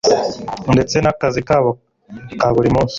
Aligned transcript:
ndetse 0.73 0.95
n'akazi 0.99 1.41
kabo 1.47 1.71
ka 2.39 2.47
buri 2.55 2.69
munsi. 2.75 2.89